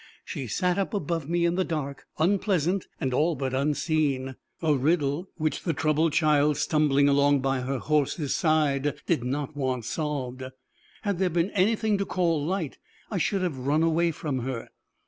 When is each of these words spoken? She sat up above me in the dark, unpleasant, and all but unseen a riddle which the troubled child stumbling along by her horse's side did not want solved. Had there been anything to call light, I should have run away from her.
She 0.25 0.47
sat 0.47 0.79
up 0.79 0.95
above 0.95 1.29
me 1.29 1.45
in 1.45 1.53
the 1.53 1.63
dark, 1.63 2.07
unpleasant, 2.17 2.87
and 2.99 3.13
all 3.13 3.35
but 3.35 3.53
unseen 3.53 4.35
a 4.59 4.73
riddle 4.73 5.29
which 5.35 5.61
the 5.61 5.73
troubled 5.75 6.11
child 6.13 6.57
stumbling 6.57 7.07
along 7.07 7.41
by 7.41 7.59
her 7.61 7.77
horse's 7.77 8.33
side 8.33 8.95
did 9.05 9.23
not 9.23 9.55
want 9.55 9.85
solved. 9.85 10.41
Had 11.03 11.19
there 11.19 11.29
been 11.29 11.51
anything 11.51 11.99
to 11.99 12.05
call 12.07 12.43
light, 12.43 12.79
I 13.11 13.19
should 13.19 13.43
have 13.43 13.59
run 13.67 13.83
away 13.83 14.09
from 14.09 14.39
her. 14.39 14.69